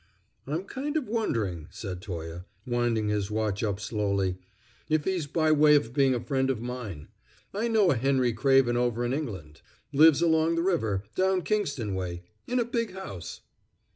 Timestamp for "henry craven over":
7.95-9.05